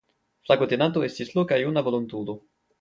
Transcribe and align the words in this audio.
Flagotenanto 0.47 1.05
estis 1.09 1.31
loka 1.37 1.61
juna 1.67 1.87
volontulo. 1.91 2.41